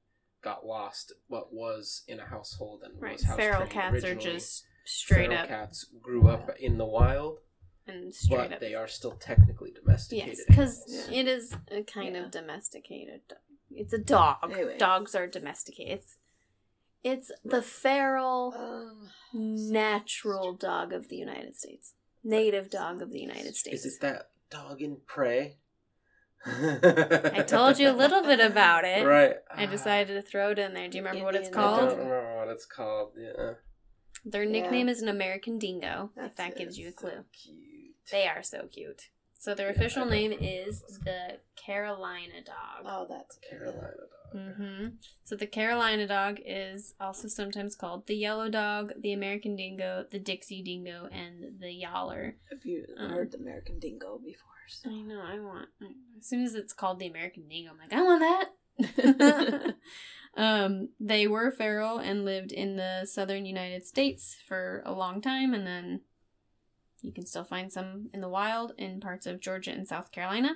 got 0.42 0.64
lost 0.66 1.12
but 1.28 1.52
was 1.52 2.02
in 2.08 2.18
a 2.20 2.24
household 2.24 2.82
and 2.84 3.00
Right. 3.00 3.12
was 3.14 3.24
house 3.24 3.36
Feral 3.36 3.58
trained 3.66 3.70
cats 3.72 4.04
are 4.04 4.14
just 4.14 4.64
straight 4.84 5.26
up. 5.30 5.30
Feral 5.30 5.42
up 5.42 5.48
cats 5.48 5.84
grew 6.00 6.28
up 6.28 6.50
in 6.58 6.78
the 6.78 6.84
wild, 6.86 7.40
and 7.86 8.14
straight 8.14 8.36
but 8.38 8.52
up. 8.54 8.60
they 8.60 8.74
are 8.74 8.88
still 8.88 9.12
technically 9.16 9.70
domesticated. 9.70 10.28
Yes, 10.38 10.44
because 10.46 10.82
animals. 10.88 11.08
it 11.12 11.28
is 11.28 11.56
a 11.70 11.82
kind 11.82 12.14
Yeah. 12.14 12.24
of 12.24 12.30
domesticated. 12.30 13.20
It's 13.70 13.92
a 13.92 13.98
dog. 13.98 14.50
Anyway. 14.50 14.78
Dogs 14.78 15.14
are 15.14 15.26
domesticated. 15.26 15.98
It's 15.98 16.16
It's 17.02 17.32
the 17.44 17.62
feral 17.62 18.52
Um, 18.54 19.10
natural 19.32 20.52
dog 20.52 20.92
of 20.92 21.08
the 21.08 21.16
United 21.16 21.56
States. 21.56 21.94
Native 22.22 22.68
dog 22.68 23.00
of 23.00 23.10
the 23.10 23.20
United 23.20 23.56
States. 23.56 23.86
Is 23.86 23.94
it 23.96 24.00
that 24.02 24.30
dog 24.50 24.82
in 24.82 24.96
prey? 25.06 25.56
I 26.46 27.44
told 27.46 27.78
you 27.78 27.90
a 27.90 27.92
little 27.92 28.22
bit 28.22 28.40
about 28.40 28.84
it. 28.84 29.06
Right. 29.06 29.34
I 29.54 29.66
decided 29.66 30.14
to 30.14 30.22
throw 30.22 30.50
it 30.50 30.58
in 30.58 30.74
there. 30.74 30.88
Do 30.88 30.98
you 30.98 31.04
remember 31.04 31.24
what 31.24 31.34
it's 31.36 31.48
called? 31.50 31.80
I 31.80 31.86
don't 31.86 31.98
remember 31.98 32.36
what 32.38 32.48
it's 32.48 32.66
called. 32.66 33.12
Yeah. 33.18 33.54
Their 34.24 34.44
Yeah. 34.44 34.50
nickname 34.50 34.88
is 34.88 35.02
an 35.02 35.08
American 35.08 35.58
dingo, 35.58 36.10
if 36.16 36.36
that 36.36 36.52
it. 36.52 36.56
gives 36.58 36.78
you 36.78 36.88
a 36.88 36.92
So 36.92 36.96
clue. 36.98 37.24
cute. 37.32 37.94
They 38.10 38.26
are 38.26 38.42
so 38.42 38.66
cute. 38.66 39.08
So 39.38 39.54
their 39.54 39.68
Yeah, 39.68 39.72
official 39.76 40.04
name 40.04 40.32
is 40.32 40.82
the 41.04 41.38
Carolina 41.56 42.42
dog. 42.44 42.84
oh, 42.84 43.06
that's 43.08 43.38
Carolina 43.38 43.80
dog. 43.96 44.54
hmm 44.56 44.88
So 45.24 45.34
the 45.36 45.46
Carolina 45.46 46.06
dog 46.06 46.38
is 46.44 46.94
also 47.00 47.26
sometimes 47.28 47.74
called 47.74 48.06
the 48.06 48.16
yellow 48.16 48.50
dog, 48.50 48.92
the 49.00 49.12
American 49.14 49.56
dingo, 49.56 50.04
the 50.10 50.18
Dixie 50.18 50.62
dingo, 50.62 51.08
and 51.10 51.58
the 51.58 51.72
yaller. 51.72 52.36
Have 52.50 52.64
you 52.66 52.84
Um, 52.98 53.10
heard 53.12 53.30
the 53.32 53.38
American 53.38 53.78
dingo 53.78 54.18
before? 54.18 54.50
So. 54.70 54.90
I 54.90 55.00
know, 55.02 55.20
I 55.20 55.40
want. 55.40 55.68
As 56.18 56.26
soon 56.26 56.42
as 56.42 56.54
it's 56.54 56.72
called 56.72 56.98
the 56.98 57.06
American 57.06 57.48
dingo, 57.48 57.70
I'm 57.72 57.78
like, 57.78 57.92
I 57.92 58.02
want 58.02 58.20
that. 58.20 59.74
um, 60.36 60.88
they 60.98 61.26
were 61.26 61.50
feral 61.50 61.98
and 61.98 62.24
lived 62.24 62.52
in 62.52 62.76
the 62.76 63.04
southern 63.04 63.46
United 63.46 63.86
States 63.86 64.36
for 64.46 64.82
a 64.86 64.92
long 64.92 65.20
time, 65.20 65.54
and 65.54 65.66
then 65.66 66.00
you 67.02 67.12
can 67.12 67.26
still 67.26 67.44
find 67.44 67.72
some 67.72 68.10
in 68.12 68.20
the 68.20 68.28
wild 68.28 68.72
in 68.78 69.00
parts 69.00 69.26
of 69.26 69.40
Georgia 69.40 69.70
and 69.70 69.88
South 69.88 70.12
Carolina. 70.12 70.54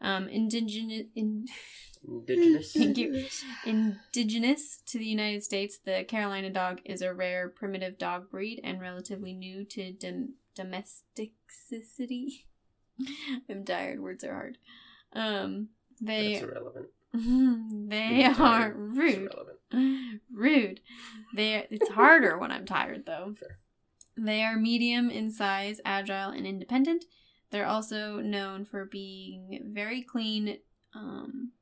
Um, 0.00 0.28
indigenous, 0.28 1.06
in, 1.14 1.46
Indigenous. 2.06 2.72
Thank 2.76 2.98
you. 2.98 3.24
indigenous 3.64 4.82
to 4.86 4.98
the 4.98 5.06
United 5.06 5.44
States, 5.44 5.78
the 5.78 6.04
Carolina 6.04 6.50
dog 6.50 6.80
is 6.84 7.02
a 7.02 7.14
rare 7.14 7.48
primitive 7.48 7.98
dog 7.98 8.30
breed 8.30 8.60
and 8.64 8.80
relatively 8.80 9.32
new 9.32 9.64
to 9.66 9.92
dom- 9.92 10.34
domesticity. 10.54 12.46
I'm 13.48 13.64
tired. 13.64 14.00
Words 14.00 14.24
are 14.24 14.32
hard. 14.32 14.58
Um, 15.12 15.68
they 16.00 16.34
That's 16.34 16.44
irrelevant. 16.44 16.86
they 17.14 18.08
Being 18.08 18.26
are 18.26 18.34
tired 18.34 18.90
is 18.92 18.98
rude. 18.98 19.30
irrelevant. 19.30 19.58
Rude. 20.32 20.80
They 21.34 21.66
it's 21.70 21.90
harder 21.90 22.38
when 22.38 22.50
I'm 22.50 22.66
tired 22.66 23.06
though. 23.06 23.34
Fair. 23.38 23.58
They 24.16 24.42
are 24.42 24.56
medium 24.56 25.10
in 25.10 25.30
size, 25.30 25.80
agile, 25.84 26.30
and 26.30 26.46
independent. 26.46 27.04
They're 27.50 27.66
also 27.66 28.20
known 28.20 28.64
for 28.64 28.84
being 28.84 29.70
very 29.72 30.02
clean. 30.02 30.58
Um, 30.94 31.52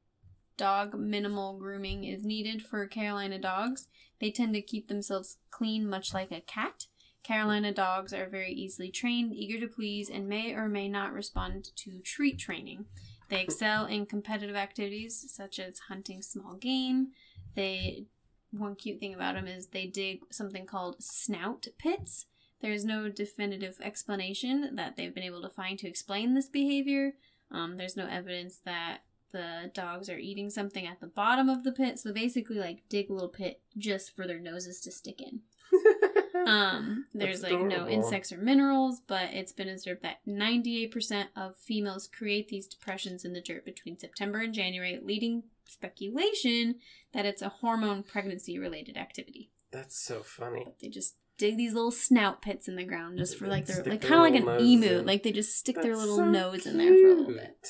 dog 0.57 0.95
minimal 0.99 1.57
grooming 1.59 2.05
is 2.05 2.25
needed 2.25 2.63
for 2.63 2.87
Carolina 2.87 3.39
dogs. 3.39 3.89
They 4.21 4.31
tend 4.31 4.55
to 4.55 4.63
keep 4.63 4.89
themselves 4.89 5.39
clean, 5.51 5.89
much 5.89 6.13
like 6.13 6.31
a 6.31 6.41
cat. 6.41 6.87
Carolina 7.23 7.73
dogs 7.73 8.13
are 8.13 8.29
very 8.29 8.53
easily 8.53 8.91
trained, 8.91 9.35
eager 9.35 9.61
to 9.61 9.73
please, 9.73 10.09
and 10.09 10.29
may 10.29 10.55
or 10.55 10.69
may 10.69 10.89
not 10.89 11.13
respond 11.13 11.69
to 11.77 12.01
treat 12.01 12.39
training. 12.39 12.87
They 13.29 13.43
excel 13.43 13.87
in 13.87 14.07
competitive 14.07 14.57
activities 14.57 15.25
such 15.29 15.59
as 15.59 15.79
hunting 15.89 16.23
small 16.23 16.55
game. 16.55 17.09
They 17.55 18.07
one 18.53 18.75
cute 18.75 18.99
thing 18.99 19.15
about 19.15 19.35
them 19.35 19.47
is 19.47 19.69
they 19.69 19.87
dig 19.87 20.23
something 20.31 20.67
called 20.67 20.97
snout 20.99 21.69
pits. 21.79 22.27
There's 22.61 22.85
no 22.85 23.09
definitive 23.09 23.79
explanation 23.81 24.75
that 24.75 24.97
they've 24.97 25.15
been 25.15 25.23
able 25.23 25.43
to 25.43 25.49
find 25.49 25.79
to 25.79 25.89
explain 25.89 26.35
this 26.35 26.49
behavior. 26.49 27.13
Um, 27.51 27.77
there's 27.77 27.97
no 27.97 28.07
evidence 28.07 28.59
that 28.65 28.99
the 29.33 29.71
dogs 29.73 30.11
are 30.11 30.19
eating 30.19 30.51
something 30.51 30.87
at 30.87 31.01
the 31.01 31.07
bottom 31.07 31.49
of 31.49 31.63
the 31.63 31.73
pit. 31.73 31.99
So 31.99 32.13
basically, 32.13 32.59
like 32.59 32.89
dig 32.89 33.09
a 33.09 33.13
little 33.13 33.29
pit 33.29 33.61
just 33.79 34.15
for 34.15 34.27
their 34.27 34.41
noses 34.41 34.81
to 34.81 34.91
stick 34.91 35.21
in. 35.21 35.41
Um, 36.47 37.05
there's 37.15 37.43
like 37.43 37.61
no 37.61 37.87
insects 37.87 38.33
or 38.33 38.39
minerals, 38.39 39.01
but 39.07 39.31
it's 39.33 39.53
been 39.53 39.69
observed 39.69 40.03
that 40.03 40.19
98% 40.27 41.27
of 41.37 41.57
females 41.57 42.09
create 42.09 42.49
these 42.49 42.67
depressions 42.67 43.25
in 43.25 43.33
the 43.33 43.41
dirt 43.41 43.65
between 43.65 43.99
September 43.99 44.39
and 44.41 44.55
January, 44.55 44.99
leading 45.03 45.45
speculation 45.67 46.77
that 47.13 47.27
it's 47.27 47.43
a 47.43 47.49
hormone 47.49 48.03
pregnancy 48.03 48.59
related 48.59 48.97
activity. 48.97 49.51
That's 49.71 49.97
so 49.97 50.23
funny. 50.23 50.67
They 50.81 50.89
just 50.89 51.15
dig 51.39 51.57
these 51.57 51.73
little 51.73 51.91
snout 51.91 52.43
pits 52.43 52.69
in 52.69 52.77
the 52.77 52.85
ground 52.85 53.19
just 53.19 53.39
for 53.39 53.47
like 53.47 53.67
their 53.67 53.83
like 53.85 54.03
kind 54.03 54.15
of 54.15 54.21
like 54.21 54.59
an 54.59 54.65
emu, 54.65 54.99
in. 54.99 55.07
like 55.07 55.23
they 55.23 55.33
just 55.33 55.57
stick 55.57 55.81
their 55.81 55.97
little 55.97 56.19
so 56.19 56.25
nose 56.25 56.67
in 56.67 56.77
there 56.77 56.89
for 56.95 57.07
a 57.07 57.15
little 57.15 57.35
bit. 57.35 57.69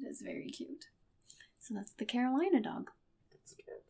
It 0.00 0.06
is 0.08 0.22
very 0.22 0.50
cute. 0.50 0.86
So 1.58 1.74
that's 1.74 1.92
the 1.92 2.04
Carolina 2.04 2.60
dog, 2.60 2.72
That's 2.74 2.88
cute. 2.88 2.99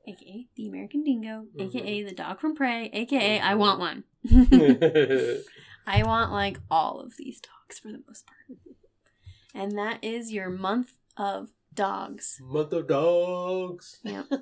Aka 0.07 0.49
the 0.57 0.66
American 0.66 1.02
dingo, 1.04 1.47
Mhm. 1.57 1.66
aka 1.69 2.02
the 2.02 2.12
dog 2.14 2.40
from 2.40 2.54
prey, 2.54 2.90
aka 2.92 3.40
I 3.40 3.54
want 3.54 3.78
one. 3.80 4.04
I 5.87 6.02
want 6.04 6.30
like 6.33 6.59
all 6.71 7.00
of 7.00 7.16
these 7.16 7.40
dogs 7.40 7.78
for 7.78 7.88
the 7.92 8.02
most 8.07 8.25
part. 8.26 8.59
And 9.54 9.76
that 9.78 10.02
is 10.04 10.33
your 10.33 10.49
month 10.50 10.92
of 11.16 11.50
dogs. 11.75 12.38
Month 12.40 12.73
of 12.73 12.87
dogs. 12.88 13.99
Yep. 14.04 14.26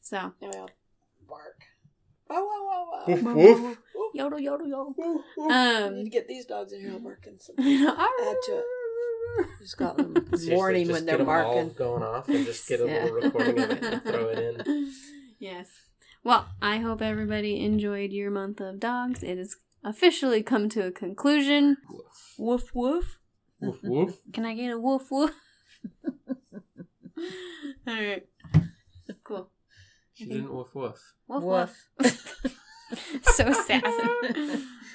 So, 0.00 0.16
Now 0.18 0.34
we 0.42 0.48
all 0.58 0.68
bark. 1.26 1.62
Wow, 2.28 2.44
wow, 2.44 2.88
wow, 2.92 3.04
Woof, 3.08 3.22
wow. 3.22 3.34
woof. 3.34 3.78
yodel, 4.12 4.38
yodel, 4.38 4.66
yodel. 4.68 4.94
We 4.98 5.08
need 5.08 5.48
to 5.48 5.54
Um, 5.54 6.04
get 6.10 6.28
these 6.28 6.44
dogs 6.44 6.74
in 6.74 6.80
here 6.82 6.92
all 6.92 6.98
barking. 6.98 7.38
Some 7.38 7.56
add 7.58 7.64
to 7.64 8.52
it. 8.58 8.64
Just 9.60 9.76
got 9.78 9.96
them 9.96 10.14
Seriously, 10.36 10.54
morning 10.54 10.88
when 10.88 11.04
get 11.04 11.18
they're 11.18 11.20
'em 11.20 11.28
all 11.28 11.54
barking. 11.54 11.72
going 11.74 12.02
off 12.02 12.28
and 12.28 12.44
just 12.46 12.68
get 12.68 12.80
a 12.80 12.86
Yeah. 12.88 13.04
little 13.04 13.20
recording 13.20 13.58
of 13.62 13.70
it 13.70 13.82
and 13.82 14.02
throw 14.02 14.28
it 14.28 14.38
in. 14.66 14.92
Yes. 15.38 15.68
Well, 16.22 16.46
I 16.62 16.78
hope 16.78 17.02
everybody 17.02 17.62
enjoyed 17.64 18.12
your 18.12 18.30
month 18.30 18.60
of 18.60 18.80
dogs. 18.80 19.22
It 19.22 19.36
has 19.36 19.56
officially 19.82 20.42
come 20.42 20.68
to 20.70 20.86
a 20.86 20.90
conclusion. 20.90 21.76
Woof 22.38 22.74
woof. 22.74 23.18
Woof 23.60 23.78
woof. 23.82 24.18
Can 24.32 24.46
I 24.46 24.54
get 24.54 24.70
a 24.70 24.78
woof 24.78 25.10
woof? 25.10 25.32
All 27.86 27.94
right. 27.94 28.26
Cool. 29.22 29.50
She 30.14 30.26
didn't 30.26 30.52
woof 30.54 30.74
woof. 30.74 30.98
Woof 31.28 31.42
Woof. 31.42 31.88
woof. 31.98 32.58
so 33.24 33.52
sassy. 33.52 33.82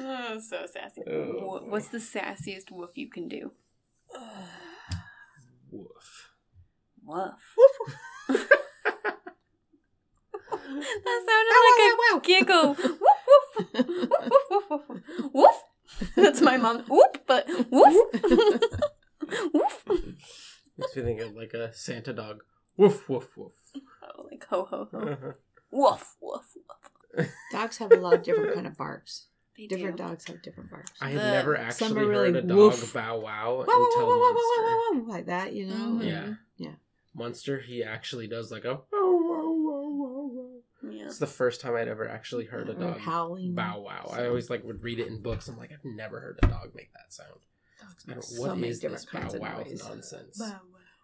oh, 0.01 0.39
so 0.39 0.65
sassy. 0.71 1.01
Oh, 1.07 1.61
What's 1.67 1.89
the 1.89 1.97
sassiest 1.99 2.71
woof 2.71 2.91
you 2.95 3.09
can 3.09 3.27
do? 3.27 3.51
Woof. 5.71 6.31
Woof. 7.05 7.55
Woof. 7.57 8.49
That 10.69 11.19
sounded 11.25 11.55
like 12.05 12.15
a 12.15 12.25
giggle. 12.25 12.67
Woof 12.75 12.99
woof. 13.29 13.73
Woof 13.73 14.43
woof 14.49 14.69
woof 14.69 14.83
woof. 14.89 15.01
Woof. 15.33 15.55
That's 16.15 16.41
my 16.41 16.57
mom. 16.57 16.83
Whoop, 16.87 17.23
but 17.27 17.47
woof. 17.69 17.95
woof. 19.53 19.85
Makes 20.77 20.95
me 20.95 21.03
think 21.03 21.21
of 21.21 21.35
like 21.35 21.53
a 21.53 21.73
Santa 21.73 22.13
dog. 22.13 22.43
Woof 22.77 23.09
woof 23.09 23.37
woof. 23.37 23.53
Oh, 24.03 24.27
like 24.31 24.45
ho 24.49 24.65
ho 24.69 24.87
ho. 24.91 24.97
Uh-huh. 24.97 25.31
Woof 25.71 26.15
woof 26.21 26.55
woof. 26.55 27.27
Dogs 27.51 27.77
have 27.77 27.91
a 27.91 27.95
lot 27.95 28.13
of 28.13 28.23
different 28.23 28.53
kind 28.53 28.67
of 28.67 28.77
barks. 28.77 29.27
They 29.59 29.67
Different 29.67 29.97
do. 29.97 30.03
dogs 30.03 30.25
have 30.27 30.41
different 30.41 30.69
barks. 30.71 30.91
I 31.01 31.09
have 31.09 31.21
The- 31.21 31.31
never 31.31 31.55
some 31.57 31.65
actually 31.65 32.01
are 32.01 32.07
really 32.07 32.25
heard 32.27 32.35
a 32.37 32.41
dog 32.47 32.57
woof. 32.57 32.93
bow 32.93 33.19
wow 33.19 33.23
Wow, 33.23 33.57
wow, 33.57 33.65
wow, 33.67 33.85
until 33.85 34.07
wow, 34.07 34.07
wow, 34.07 34.19
wow, 34.19 34.31
Monster. 34.31 34.63
wow, 34.63 34.91
wow, 34.93 35.05
like 35.13 35.25
that, 35.25 35.53
you 35.53 35.65
know? 35.67 35.75
Mhm. 35.99 36.05
Yeah. 36.07 36.33
Yeah. 36.55 36.75
Monster, 37.13 37.59
he 37.59 37.83
actually 37.83 38.27
does 38.27 38.51
like 38.51 38.63
a. 38.63 38.79
Yeah. 40.81 41.05
It's 41.07 41.17
the 41.19 41.27
first 41.27 41.59
time 41.59 41.75
I'd 41.75 41.89
ever 41.89 42.07
actually 42.07 42.45
heard 42.45 42.69
a 42.69 42.71
Or 42.71 42.75
dog 42.75 42.97
howling. 42.99 43.53
bow 43.53 43.81
wow. 43.81 44.09
I 44.13 44.27
always 44.27 44.49
like 44.49 44.63
would 44.63 44.81
read 44.81 44.99
it 44.99 45.07
in 45.07 45.21
books. 45.21 45.47
I'm 45.49 45.57
like, 45.57 45.71
I've 45.73 45.83
never 45.83 46.21
heard 46.21 46.39
a 46.41 46.47
dog 46.47 46.73
make 46.73 46.93
that 46.93 47.11
sound. 47.11 47.41
Dogs 47.81 48.05
I 48.07 48.11
make 48.11 48.15
don't, 48.15 48.23
so 48.23 48.41
what 48.41 48.55
many 48.55 48.69
is 48.69 48.79
this 48.79 49.03
different 49.03 49.11
bow 49.11 49.19
kinds 49.19 49.33
of 49.33 49.41
wow 49.41 49.63
nonsense? 49.89 50.37
Bow 50.39 50.45
wow. 50.45 50.59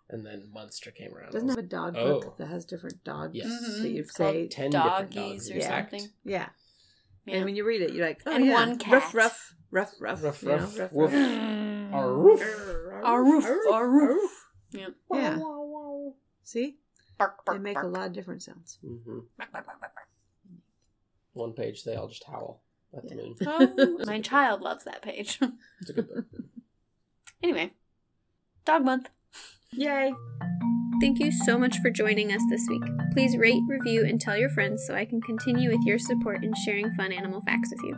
And 0.10 0.26
then 0.26 0.50
Monster 0.54 0.92
came 0.92 1.14
around. 1.14 1.32
Doesn't 1.34 1.50
have 1.50 1.58
a 1.58 1.62
dog 1.64 1.96
Oh. 1.98 2.22
book 2.22 2.38
that 2.38 2.46
has 2.48 2.64
different 2.64 3.04
dogs 3.04 3.36
Yes. 3.36 3.48
Mhm. 3.48 3.82
that 3.82 3.90
you 3.90 4.02
It's 4.02 4.12
called 4.12 4.34
say. 4.34 4.48
ten 4.48 4.70
Doggies 4.72 5.16
dogs, 5.16 5.52
or 5.52 5.54
in 5.56 5.62
something. 5.62 6.08
Yeah. 6.24 6.50
Yeah. 7.26 7.36
And 7.38 7.46
when 7.46 7.56
you 7.56 7.66
read 7.66 7.82
it, 7.82 7.94
you're 7.94 8.06
like, 8.06 8.22
oh, 8.26 8.32
And 8.36 8.46
yeah. 8.46 8.54
one 8.54 8.78
cat. 8.78 8.94
Rough, 9.14 9.14
rough, 9.16 9.54
rough, 9.72 9.94
rough. 10.00 10.24
Rough, 10.24 10.44
you 10.44 10.50
know, 10.50 10.56
rough, 10.58 10.80
rough, 10.80 10.94
woof. 10.94 11.12
Mm. 11.12 11.94
Our 11.94 12.14
roof. 12.14 12.42
Our 13.04 13.24
roof, 13.24 13.46
our 13.72 13.90
roof. 13.90 14.32
Yep. 14.72 14.94
Yeah. 15.14 15.40
See? 16.44 16.78
Bark, 17.18 17.46
They 17.46 17.58
make 17.58 17.76
bark. 17.76 17.86
a 17.86 17.90
lot 17.90 18.08
of 18.08 18.14
different 18.14 18.44
sounds. 18.44 18.78
hmm 18.82 19.20
Bark, 19.38 19.52
bark, 19.52 19.66
bark, 19.66 19.80
bark, 19.80 19.96
bark. 19.96 20.08
One 21.34 21.54
page, 21.54 21.84
they 21.84 21.96
all 21.96 22.08
just 22.08 22.24
howl 22.26 22.62
at 22.96 23.08
the 23.08 23.16
moon. 23.16 23.36
Oh, 23.48 24.04
my 24.06 24.22
child 24.22 24.62
loves 24.62 24.84
that 24.86 25.02
page. 25.02 25.40
It's 25.82 25.90
a 25.90 25.94
good 25.94 26.08
book. 26.08 26.26
anyway, 27.44 27.74
dog 28.66 28.86
month. 28.86 29.10
Yay. 29.78 30.14
Thank 31.02 31.20
you 31.20 31.32
so 31.32 31.58
much 31.58 31.78
for 31.80 31.90
joining 31.90 32.32
us 32.32 32.42
this 32.50 32.66
week. 32.70 32.84
Please 33.12 33.38
rate, 33.38 33.62
review, 33.68 34.06
and 34.06 34.20
tell 34.20 34.38
your 34.38 34.50
friends 34.50 34.86
so 34.88 34.96
I 34.96 35.04
can 35.04 35.22
continue 35.22 35.70
with 35.70 35.86
your 35.86 36.00
support 36.00 36.44
in 36.44 36.54
sharing 36.66 36.90
fun 36.94 37.12
animal 37.12 37.42
facts 37.42 37.70
with 37.72 37.84
you. 37.84 37.98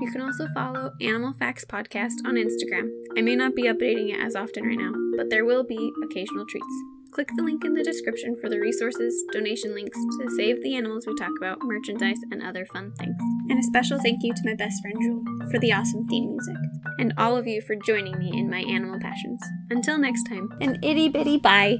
You 0.00 0.10
can 0.10 0.20
also 0.20 0.48
follow 0.52 0.90
Animal 1.00 1.32
Facts 1.34 1.64
Podcast 1.64 2.16
on 2.26 2.34
Instagram. 2.34 2.90
I 3.16 3.22
may 3.22 3.36
not 3.36 3.54
be 3.54 3.64
updating 3.64 4.12
it 4.12 4.20
as 4.20 4.34
often 4.34 4.64
right 4.64 4.78
now, 4.78 4.92
but 5.16 5.30
there 5.30 5.44
will 5.44 5.64
be 5.64 5.92
occasional 6.04 6.44
treats. 6.46 6.93
Click 7.14 7.28
the 7.36 7.42
link 7.44 7.64
in 7.64 7.74
the 7.74 7.84
description 7.84 8.36
for 8.40 8.50
the 8.50 8.58
resources, 8.58 9.22
donation 9.32 9.72
links 9.72 9.96
to 10.18 10.28
save 10.36 10.60
the 10.62 10.74
animals 10.74 11.06
we 11.06 11.14
talk 11.14 11.30
about, 11.38 11.58
merchandise, 11.62 12.18
and 12.32 12.42
other 12.42 12.66
fun 12.66 12.92
things. 12.98 13.16
And 13.48 13.58
a 13.58 13.62
special 13.62 14.00
thank 14.00 14.18
you 14.22 14.34
to 14.34 14.42
my 14.44 14.54
best 14.54 14.82
friend 14.82 14.96
Jewel 15.00 15.50
for 15.50 15.60
the 15.60 15.72
awesome 15.72 16.06
theme 16.08 16.30
music, 16.30 16.56
and 16.98 17.14
all 17.16 17.36
of 17.36 17.46
you 17.46 17.62
for 17.62 17.76
joining 17.76 18.18
me 18.18 18.32
in 18.36 18.50
my 18.50 18.60
animal 18.62 18.98
passions. 19.00 19.40
Until 19.70 19.96
next 19.96 20.24
time, 20.24 20.48
an 20.60 20.78
itty 20.82 21.08
bitty 21.08 21.38
bye! 21.38 21.78